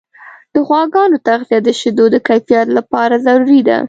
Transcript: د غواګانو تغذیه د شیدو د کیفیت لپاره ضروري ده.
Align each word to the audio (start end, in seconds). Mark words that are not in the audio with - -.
د 0.53 0.55
غواګانو 0.67 1.23
تغذیه 1.27 1.59
د 1.63 1.69
شیدو 1.79 2.05
د 2.11 2.15
کیفیت 2.27 2.67
لپاره 2.77 3.15
ضروري 3.25 3.61
ده. 3.67 3.77